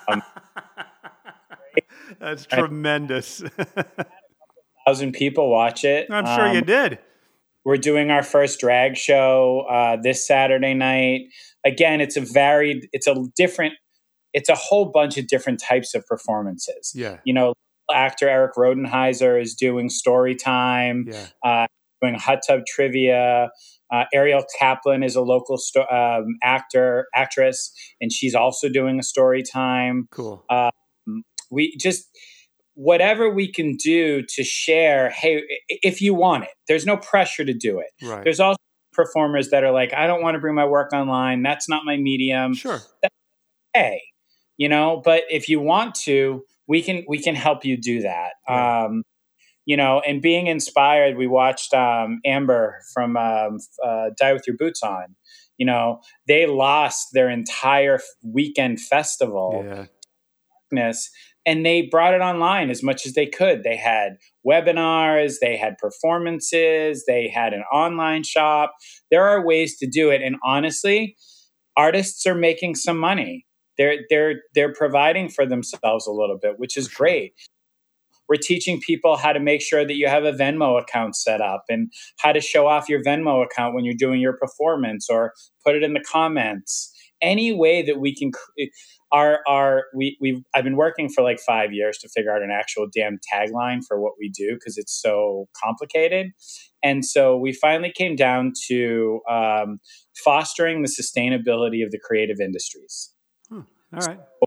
Um, 0.07 0.23
that's 2.19 2.47
tremendous. 2.47 3.43
thousand 4.87 5.13
people 5.13 5.49
watch 5.49 5.83
it. 5.83 6.07
I'm 6.09 6.25
sure 6.25 6.47
um, 6.47 6.55
you 6.55 6.61
did. 6.61 6.99
we're 7.63 7.77
doing 7.77 8.09
our 8.09 8.23
first 8.23 8.59
drag 8.59 8.97
show 8.97 9.65
uh, 9.69 9.97
this 10.01 10.25
saturday 10.25 10.73
night 10.73 11.21
again, 11.65 12.01
it's 12.01 12.17
a 12.17 12.21
varied, 12.21 12.87
it's 12.91 13.07
a 13.07 13.15
different, 13.35 13.73
it's 14.33 14.49
a 14.49 14.55
whole 14.55 14.91
bunch 14.91 15.17
of 15.17 15.27
different 15.27 15.59
types 15.59 15.93
of 15.93 16.05
performances. 16.05 16.91
Yeah. 16.95 17.17
You 17.25 17.33
know, 17.33 17.53
actor 17.93 18.29
Eric 18.29 18.53
Rodenheiser 18.55 19.41
is 19.41 19.55
doing 19.55 19.89
story 19.89 20.35
time, 20.35 21.05
yeah. 21.07 21.27
uh, 21.43 21.67
doing 22.01 22.15
hot 22.15 22.39
tub 22.47 22.61
trivia. 22.67 23.49
Uh, 23.93 24.05
Ariel 24.13 24.45
Kaplan 24.57 25.03
is 25.03 25.15
a 25.15 25.21
local 25.21 25.57
sto- 25.57 25.87
um, 25.91 26.37
actor, 26.41 27.07
actress, 27.13 27.73
and 27.99 28.11
she's 28.11 28.33
also 28.33 28.69
doing 28.69 28.99
a 28.99 29.03
story 29.03 29.43
time. 29.43 30.07
Cool. 30.11 30.45
Um, 30.49 30.71
we 31.49 31.75
just 31.77 32.07
whatever 32.75 33.29
we 33.29 33.51
can 33.51 33.75
do 33.75 34.23
to 34.29 34.43
share. 34.43 35.09
Hey, 35.09 35.43
if 35.67 36.01
you 36.01 36.13
want 36.13 36.45
it, 36.45 36.51
there's 36.67 36.85
no 36.85 36.97
pressure 36.97 37.43
to 37.43 37.53
do 37.53 37.79
it. 37.79 37.89
Right. 38.01 38.23
There's 38.23 38.39
also 38.39 38.57
performers 38.93 39.49
that 39.49 39.63
are 39.63 39.71
like, 39.71 39.93
I 39.93 40.07
don't 40.07 40.21
want 40.21 40.35
to 40.35 40.39
bring 40.39 40.55
my 40.55 40.65
work 40.65 40.93
online. 40.93 41.43
That's 41.43 41.69
not 41.69 41.85
my 41.85 41.97
medium. 41.97 42.53
Sure. 42.53 42.79
That's 43.01 43.15
okay. 43.75 44.01
You 44.57 44.69
know, 44.69 45.01
but 45.03 45.23
if 45.29 45.49
you 45.49 45.59
want 45.59 45.95
to, 45.95 46.43
we 46.67 46.81
can 46.81 47.03
we 47.07 47.19
can 47.19 47.35
help 47.35 47.65
you 47.65 47.77
do 47.77 48.01
that. 48.01 48.31
Yeah. 48.47 48.85
Um, 48.85 49.03
you 49.65 49.77
know, 49.77 50.01
and 50.05 50.21
being 50.21 50.47
inspired, 50.47 51.17
we 51.17 51.27
watched 51.27 51.73
um, 51.73 52.19
Amber 52.25 52.81
from 52.93 53.15
um, 53.15 53.59
uh, 53.83 54.09
Die 54.19 54.33
with 54.33 54.45
Your 54.47 54.57
Boots 54.57 54.83
On. 54.83 55.15
You 55.57 55.65
know, 55.67 56.01
they 56.27 56.47
lost 56.47 57.09
their 57.13 57.29
entire 57.29 57.99
weekend 58.23 58.79
festival. 58.79 59.63
Yeah. 60.73 60.91
And 61.45 61.65
they 61.65 61.83
brought 61.83 62.13
it 62.13 62.21
online 62.21 62.69
as 62.69 62.81
much 62.81 63.05
as 63.05 63.13
they 63.13 63.25
could. 63.25 63.63
They 63.63 63.75
had 63.75 64.17
webinars, 64.47 65.35
they 65.41 65.57
had 65.57 65.77
performances, 65.77 67.05
they 67.07 67.27
had 67.27 67.53
an 67.53 67.63
online 67.73 68.23
shop. 68.23 68.73
There 69.09 69.25
are 69.27 69.45
ways 69.45 69.77
to 69.79 69.87
do 69.87 70.09
it. 70.09 70.21
And 70.21 70.35
honestly, 70.43 71.15
artists 71.77 72.25
are 72.25 72.35
making 72.35 72.75
some 72.75 72.97
money. 72.97 73.45
They're 73.77 73.99
they're 74.09 74.41
they're 74.53 74.73
providing 74.73 75.29
for 75.29 75.45
themselves 75.45 76.05
a 76.07 76.11
little 76.11 76.37
bit, 76.41 76.55
which 76.57 76.77
is 76.77 76.87
great. 76.87 77.33
We're 78.29 78.37
teaching 78.37 78.79
people 78.79 79.17
how 79.17 79.33
to 79.33 79.41
make 79.41 79.61
sure 79.61 79.85
that 79.85 79.95
you 79.95 80.07
have 80.07 80.23
a 80.23 80.31
Venmo 80.31 80.81
account 80.81 81.17
set 81.17 81.41
up 81.41 81.65
and 81.67 81.91
how 82.19 82.31
to 82.31 82.39
show 82.39 82.65
off 82.65 82.87
your 82.87 83.03
Venmo 83.03 83.43
account 83.43 83.75
when 83.75 83.83
you're 83.83 83.93
doing 83.93 84.21
your 84.21 84.37
performance 84.37 85.09
or 85.09 85.33
put 85.65 85.75
it 85.75 85.83
in 85.83 85.93
the 85.93 86.03
comments. 86.09 86.93
Any 87.21 87.51
way 87.51 87.81
that 87.81 87.99
we 87.99 88.15
can 88.15 88.31
our 89.11 89.39
our 89.47 89.85
we 89.93 90.17
we 90.21 90.43
I've 90.53 90.63
been 90.63 90.75
working 90.75 91.09
for 91.09 91.21
like 91.23 91.39
five 91.39 91.73
years 91.73 91.97
to 91.99 92.09
figure 92.09 92.33
out 92.33 92.41
an 92.41 92.51
actual 92.51 92.87
damn 92.93 93.19
tagline 93.33 93.81
for 93.87 93.99
what 93.99 94.13
we 94.19 94.29
do 94.29 94.53
because 94.55 94.77
it's 94.77 94.99
so 94.99 95.47
complicated, 95.63 96.31
and 96.83 97.05
so 97.05 97.37
we 97.37 97.53
finally 97.53 97.91
came 97.91 98.15
down 98.15 98.53
to 98.67 99.21
um, 99.29 99.79
fostering 100.23 100.81
the 100.81 100.89
sustainability 100.89 101.83
of 101.83 101.91
the 101.91 101.99
creative 102.01 102.39
industries. 102.39 103.13
Hmm. 103.49 103.61
All 103.93 104.07
right. 104.07 104.17
So 104.17 104.45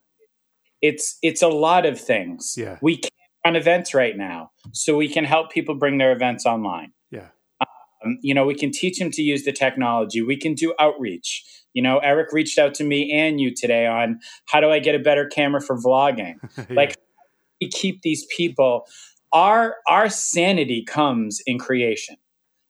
it's 0.81 1.19
it's 1.23 1.43
a 1.43 1.49
lot 1.49 1.87
of 1.87 2.01
things. 2.01 2.55
Yeah. 2.57 2.79
We 2.83 2.97
can't 2.97 3.13
run 3.45 3.57
events 3.57 3.95
right 3.95 4.17
now, 4.17 4.51
so 4.73 4.97
we 4.97 5.09
can 5.09 5.25
help 5.25 5.51
people 5.51 5.75
bring 5.75 5.99
their 5.99 6.13
events 6.13 6.47
online. 6.47 6.93
Um, 8.05 8.19
you 8.23 8.35
know, 8.35 8.45
we 8.45 8.55
can 8.55 8.71
teach 8.71 8.99
them 8.99 9.11
to 9.13 9.23
use 9.23 9.45
the 9.45 9.53
technology. 9.53 10.23
We 10.23 10.37
can 10.37 10.55
do 10.55 10.75
outreach. 10.79 11.45
You 11.73 11.83
know, 11.83 11.99
Eric 11.99 12.33
reached 12.33 12.59
out 12.59 12.75
to 12.75 12.85
me 12.85 13.13
and 13.13 13.41
you 13.41 13.53
today 13.55 13.87
on 13.87 14.21
how 14.47 14.61
do 14.61 14.71
I 14.71 14.79
get 14.79 14.95
a 14.95 14.99
better 14.99 15.27
camera 15.27 15.61
for 15.61 15.77
vlogging? 15.77 16.35
Yeah. 16.57 16.77
Like 16.77 16.97
we 17.61 17.69
keep 17.69 18.03
these 18.03 18.27
people 18.37 18.87
our 19.33 19.77
our 19.89 20.09
sanity 20.09 20.85
comes 20.85 21.43
in 21.45 21.59
creation. 21.59 22.17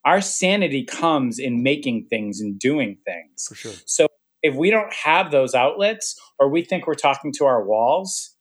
Our 0.05 0.21
sanity 0.21 0.85
comes 0.85 1.39
in 1.39 1.63
making 1.63 2.07
things 2.07 2.41
and 2.41 2.59
doing 2.59 2.99
things. 3.05 3.47
for 3.47 3.55
sure. 3.55 3.73
So 3.87 4.09
if 4.43 4.55
we 4.55 4.71
don't 4.71 4.93
have 4.93 5.31
those 5.31 5.55
outlets 5.55 6.19
or 6.39 6.49
we 6.49 6.63
think 6.63 6.87
we're 6.87 6.95
talking 6.95 7.33
to 7.39 7.45
our 7.45 7.65
walls, 7.65 8.35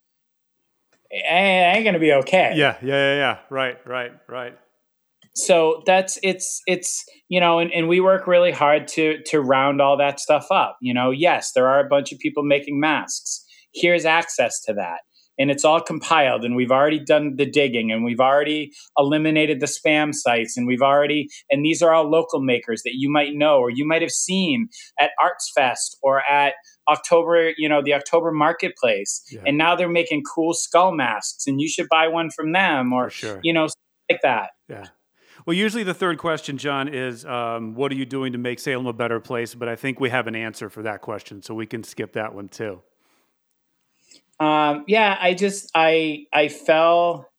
it 1.10 1.24
ain't 1.26 1.84
going 1.84 1.94
to 1.94 2.00
be 2.00 2.12
okay. 2.14 2.54
Yeah, 2.56 2.78
yeah, 2.82 2.88
yeah, 2.88 3.16
yeah. 3.16 3.40
Right, 3.50 3.78
right, 3.88 4.12
right. 4.28 4.58
So 5.36 5.82
that's 5.86 6.20
it's 6.22 6.62
it's 6.68 7.04
you 7.28 7.40
know, 7.40 7.60
and, 7.60 7.72
and 7.72 7.88
we 7.88 8.00
work 8.00 8.28
really 8.28 8.52
hard 8.52 8.88
to 8.90 9.18
to 9.28 9.42
round 9.42 9.82
all 9.82 9.98
that 9.98 10.20
stuff 10.20 10.48
up. 10.52 10.78
You 10.82 10.94
know, 10.94 11.12
yes, 11.12 11.52
there 11.54 11.68
are 11.68 11.80
a 11.80 11.88
bunch 11.88 12.12
of 12.12 12.20
people 12.20 12.44
making 12.44 12.80
masks. 12.80 13.44
Here's 13.74 14.06
access 14.06 14.62
to 14.66 14.74
that. 14.74 15.00
And 15.40 15.50
it's 15.50 15.66
all 15.66 15.82
compiled, 15.82 16.46
and 16.46 16.56
we've 16.56 16.70
already 16.70 17.04
done 17.04 17.38
the 17.38 17.48
digging, 17.48 17.92
and 17.92 18.04
we've 18.04 18.20
already 18.20 18.72
eliminated 19.00 19.62
the 19.62 19.66
spam 19.66 20.14
sites, 20.14 20.56
and 20.56 20.68
we've 20.68 20.84
already, 20.84 21.28
and 21.50 21.66
these 21.66 21.82
are 21.82 21.92
all 21.92 22.08
local 22.08 22.40
makers 22.40 22.84
that 22.84 22.94
you 22.94 23.12
might 23.12 23.34
know 23.34 23.58
or 23.58 23.72
you 23.72 23.84
might 23.88 24.04
have 24.04 24.12
seen 24.12 24.68
at 25.00 25.10
Arts 25.20 25.52
Fest 25.56 25.98
or 26.04 26.22
at 26.30 26.54
October, 26.88 27.52
you 27.58 27.68
know, 27.68 27.82
the 27.84 27.96
October 27.96 28.32
Marketplace. 28.32 29.24
Yeah. 29.32 29.42
And 29.48 29.58
now 29.58 29.76
they're 29.76 29.90
making 29.90 30.22
cool 30.22 30.54
skull 30.54 30.92
masks, 30.92 31.48
and 31.48 31.60
you 31.60 31.68
should 31.68 31.88
buy 31.90 32.10
one 32.10 32.30
from 32.30 32.52
them, 32.52 32.94
or 32.94 33.10
sure. 33.10 33.40
you 33.42 33.54
know, 33.54 33.70
like 34.12 34.22
that. 34.22 34.52
Yeah. 34.70 34.86
Well, 35.46 35.56
usually 35.56 35.84
the 35.84 35.94
third 35.94 36.18
question, 36.18 36.58
John, 36.58 36.88
is 36.88 37.26
um, 37.26 37.76
what 37.76 37.92
are 37.92 37.96
you 37.96 38.06
doing 38.06 38.32
to 38.32 38.38
make 38.38 38.60
Salem 38.60 38.86
a 38.86 38.94
better 38.94 39.20
place? 39.20 39.56
But 39.56 39.68
I 39.68 39.76
think 39.76 40.00
we 40.00 40.10
have 40.10 40.28
an 40.28 40.36
answer 40.36 40.70
for 40.70 40.84
that 40.84 41.02
question, 41.02 41.42
so 41.42 41.54
we 41.54 41.66
can 41.66 41.84
skip 41.84 42.14
that 42.14 42.34
one 42.34 42.48
too. 42.48 42.82
Um, 44.40 44.86
yeah, 44.88 45.18
I 45.20 45.34
just 45.34 45.70
I 45.76 46.26
I 46.34 46.48
fell 46.48 47.30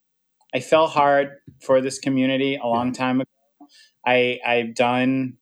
I 0.55 0.61
fell 0.61 0.87
hard 0.87 1.33
for 1.63 1.81
this 1.81 1.99
community 1.99 2.57
a 2.57 2.67
long 2.67 2.93
time 2.93 3.21
ago. 3.21 3.69
I 4.07 4.39
I've 4.47 4.75
done 4.75 5.39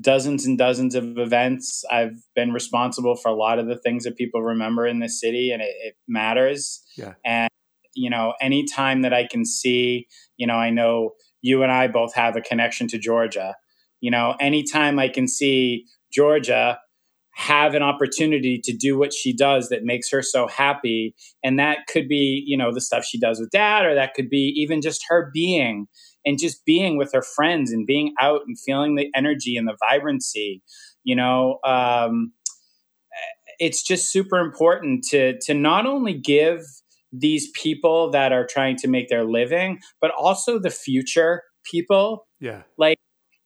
dozens 0.00 0.46
and 0.46 0.56
dozens 0.56 0.94
of 0.94 1.18
events. 1.18 1.84
I've 1.90 2.16
been 2.34 2.52
responsible 2.52 3.16
for 3.16 3.28
a 3.28 3.34
lot 3.34 3.58
of 3.58 3.66
the 3.66 3.76
things 3.76 4.04
that 4.04 4.16
people 4.16 4.42
remember 4.42 4.86
in 4.86 4.98
this 5.00 5.20
city, 5.20 5.52
and 5.52 5.60
it, 5.60 5.74
it 5.82 5.96
matters. 6.08 6.82
Yeah. 6.96 7.14
And 7.24 7.50
you 7.94 8.08
know, 8.08 8.34
any 8.40 8.64
time 8.64 9.02
that 9.02 9.12
I 9.12 9.26
can 9.26 9.44
see, 9.44 10.06
you 10.36 10.46
know, 10.46 10.54
I 10.54 10.70
know 10.70 11.12
you 11.42 11.62
and 11.62 11.72
I 11.72 11.88
both 11.88 12.14
have 12.14 12.36
a 12.36 12.40
connection 12.40 12.88
to 12.88 12.98
Georgia. 12.98 13.56
You 14.00 14.10
know, 14.10 14.34
anytime 14.40 14.98
I 14.98 15.08
can 15.08 15.28
see 15.28 15.86
Georgia 16.12 16.78
have 17.32 17.74
an 17.74 17.82
opportunity 17.82 18.60
to 18.62 18.76
do 18.76 18.98
what 18.98 19.14
she 19.14 19.32
does 19.32 19.68
that 19.68 19.84
makes 19.84 20.10
her 20.10 20.20
so 20.20 20.46
happy 20.48 21.14
and 21.44 21.58
that 21.58 21.78
could 21.88 22.08
be 22.08 22.42
you 22.46 22.56
know 22.56 22.72
the 22.74 22.80
stuff 22.80 23.04
she 23.04 23.18
does 23.18 23.40
with 23.40 23.50
dad 23.50 23.86
or 23.86 23.94
that 23.94 24.14
could 24.14 24.28
be 24.28 24.52
even 24.56 24.82
just 24.82 25.04
her 25.08 25.30
being 25.32 25.86
and 26.26 26.38
just 26.38 26.64
being 26.64 26.98
with 26.98 27.12
her 27.12 27.22
friends 27.22 27.72
and 27.72 27.86
being 27.86 28.12
out 28.20 28.40
and 28.46 28.58
feeling 28.58 28.96
the 28.96 29.08
energy 29.14 29.56
and 29.56 29.68
the 29.68 29.76
vibrancy 29.88 30.62
you 31.04 31.14
know 31.14 31.58
um, 31.64 32.32
it's 33.58 33.82
just 33.82 34.10
super 34.10 34.38
important 34.38 35.04
to 35.04 35.38
to 35.40 35.54
not 35.54 35.86
only 35.86 36.14
give 36.14 36.60
these 37.12 37.50
people 37.52 38.10
that 38.10 38.32
are 38.32 38.46
trying 38.48 38.76
to 38.76 38.88
make 38.88 39.08
their 39.08 39.24
living 39.24 39.78
but 40.00 40.10
also 40.16 40.58
the 40.58 40.70
future 40.70 41.42
people 41.70 42.26
Yeah. 42.40 42.62
like 42.78 42.98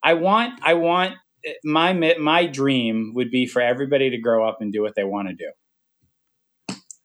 i 0.03 0.15
want 0.15 0.61
i 0.63 0.75
want 0.75 1.15
eh, 1.47 1.53
my 1.65 1.93
my 2.19 2.47
dream 2.47 3.13
would 3.15 3.31
be 3.31 3.47
for 3.47 3.63
everybody 3.63 4.11
to 4.11 4.19
grow 4.19 4.47
up 4.49 4.59
and 4.61 4.73
do 4.73 4.83
what 4.83 4.95
they 4.97 5.05
want 5.05 5.29
to 5.29 5.35
do 5.35 5.51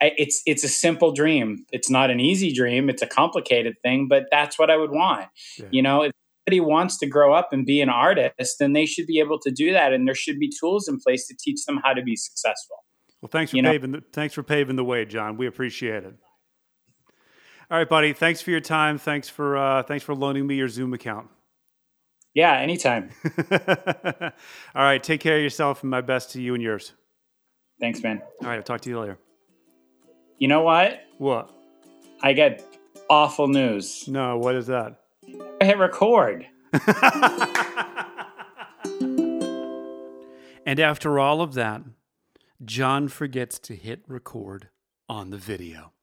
I, 0.02 0.12
it's 0.17 0.41
it's 0.45 0.63
a 0.63 0.69
simple 0.69 1.12
dream 1.13 1.65
it's 1.72 1.89
not 1.89 2.10
an 2.10 2.19
easy 2.19 2.54
dream 2.54 2.89
it's 2.89 3.02
a 3.02 3.08
complicated 3.08 3.76
thing 3.84 4.08
but 4.10 4.24
that's 4.32 4.58
what 4.58 4.69
i 4.69 4.78
would 4.78 4.91
want 4.91 5.28
Yeah. 5.58 5.65
you 5.72 5.82
know 5.82 6.04
if 6.04 6.12
somebody 6.48 6.62
wants 6.62 6.98
to 7.00 7.06
grow 7.08 7.34
up 7.34 7.50
and 7.52 7.65
be 7.65 7.82
an 7.82 7.89
artist 7.89 8.56
then 8.60 8.74
they 8.74 8.86
should 8.86 9.08
be 9.08 9.19
able 9.19 9.39
to 9.39 9.52
do 9.52 9.72
that 9.74 9.91
and 9.93 10.08
there 10.08 10.15
should 10.15 10.39
be 10.39 10.50
tools 10.60 10.88
in 10.88 11.00
place 11.00 11.28
to 11.28 11.36
teach 11.38 11.65
them 11.65 11.80
how 11.84 11.93
to 11.93 12.02
be 12.02 12.15
successful 12.15 12.78
Well, 13.22 13.30
thanks 13.30 13.52
for 13.52 13.58
You 13.58 13.63
know- 13.63 13.72
paving. 13.72 13.91
The, 13.91 14.04
thanks 14.13 14.34
for 14.34 14.43
paving 14.43 14.78
the 14.78 14.84
way, 14.86 15.04
John. 15.06 15.36
We 15.36 15.45
appreciate 15.48 16.04
it. 16.06 16.15
All 17.72 17.78
right, 17.78 17.88
buddy. 17.88 18.14
Thanks 18.14 18.42
for 18.42 18.50
your 18.52 18.62
time. 18.62 18.98
Thanks 18.98 19.30
for 19.30 19.56
uh, 19.58 19.84
thanks 19.84 20.04
for 20.04 20.16
loaning 20.16 20.48
me 20.48 20.56
your 20.56 20.68
Zoom 20.70 20.94
account. 20.94 21.28
yeah 22.34 22.58
anytime 22.60 23.10
All 23.52 24.84
right. 24.84 25.02
Take 25.04 25.22
care 25.22 25.38
of 25.38 25.44
yourself, 25.44 25.84
and 25.84 25.90
my 25.92 26.02
best 26.02 26.32
to 26.32 26.42
you 26.42 26.54
and 26.56 26.64
yours. 26.64 26.94
thanks 27.80 28.02
man 28.04 28.22
All 28.42 28.48
right. 28.50 28.58
I'll 28.58 28.64
talk 28.64 28.82
to 28.82 28.90
you 28.90 29.00
later. 29.00 29.18
you 30.38 30.48
know 30.48 30.62
what 30.62 31.02
What? 31.18 31.52
i 32.24 32.34
get 32.34 32.64
awful 33.10 33.48
news 33.48 34.08
No. 34.08 34.38
What 34.38 34.56
is 34.56 34.68
that? 34.68 35.00
i 35.62 35.66
hit 35.66 35.78
record 35.78 36.48
And 40.66 40.80
after 40.80 41.18
all 41.18 41.42
of 41.42 41.56
that, 41.56 41.82
John 42.64 43.08
forgets 43.08 43.58
to 43.60 43.76
hit 43.76 44.04
record 44.08 44.70
on 45.08 45.32
the 45.32 45.38
video. 45.38 45.94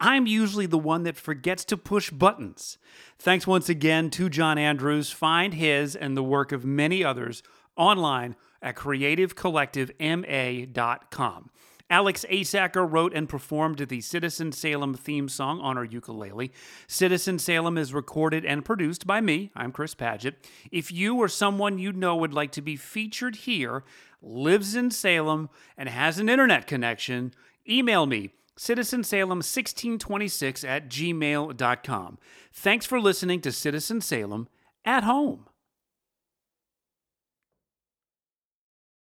I'm 0.00 0.26
usually 0.26 0.66
the 0.66 0.78
one 0.78 1.02
that 1.02 1.16
forgets 1.16 1.64
to 1.66 1.76
push 1.76 2.10
buttons. 2.10 2.78
Thanks 3.18 3.46
once 3.46 3.68
again 3.68 4.08
to 4.10 4.28
John 4.28 4.56
Andrews. 4.56 5.10
Find 5.10 5.54
his 5.54 5.96
and 5.96 6.16
the 6.16 6.22
work 6.22 6.52
of 6.52 6.64
many 6.64 7.02
others 7.02 7.42
online 7.76 8.36
at 8.62 8.76
creativecollectivema.com. 8.76 11.50
Alex 11.90 12.26
Asacker 12.30 12.86
wrote 12.88 13.12
and 13.14 13.30
performed 13.30 13.78
the 13.78 14.02
Citizen 14.02 14.52
Salem 14.52 14.94
theme 14.94 15.28
song 15.28 15.58
on 15.60 15.78
our 15.78 15.84
ukulele. 15.84 16.52
Citizen 16.86 17.38
Salem 17.38 17.78
is 17.78 17.94
recorded 17.94 18.44
and 18.44 18.62
produced 18.64 19.06
by 19.06 19.22
me. 19.22 19.50
I'm 19.56 19.72
Chris 19.72 19.94
Paget. 19.94 20.36
If 20.70 20.92
you 20.92 21.16
or 21.16 21.28
someone 21.28 21.78
you 21.78 21.94
know 21.94 22.14
would 22.16 22.34
like 22.34 22.52
to 22.52 22.60
be 22.60 22.76
featured 22.76 23.36
here, 23.36 23.84
lives 24.20 24.76
in 24.76 24.90
Salem, 24.90 25.48
and 25.78 25.88
has 25.88 26.18
an 26.18 26.28
internet 26.28 26.66
connection, 26.66 27.32
email 27.66 28.04
me 28.04 28.32
citizensalem1626 28.58 30.68
at 30.68 30.88
gmail.com. 30.88 32.18
Thanks 32.52 32.86
for 32.86 33.00
listening 33.00 33.40
to 33.42 33.52
Citizen 33.52 34.00
Salem 34.00 34.48
at 34.84 35.04
home. 35.04 35.47